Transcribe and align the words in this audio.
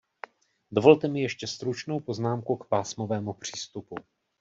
Dovolte 0.71 1.07
mi 1.07 1.21
ještě 1.21 1.47
stručnou 1.47 1.99
poznámku 1.99 2.55
k 2.57 2.65
pásmovému 2.67 3.33
přístupu. 3.33 3.95